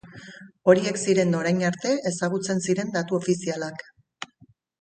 Horiek 0.71 0.97
ziren 1.01 1.35
orain 1.41 1.61
arte 1.69 1.91
ezagutzen 2.13 2.65
ziren 2.71 2.91
datu 2.97 3.19
ofizialak. 3.19 3.85